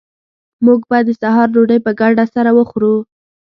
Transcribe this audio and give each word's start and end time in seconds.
موږ 0.65 0.79
به 0.89 0.97
د 1.07 1.09
سهار 1.21 1.47
ډوډۍ 1.55 1.79
په 1.85 1.91
ګډه 1.99 2.25
سره 2.33 2.49
خورو 2.69 2.93